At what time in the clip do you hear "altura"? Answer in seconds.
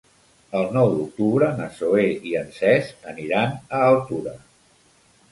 3.91-4.33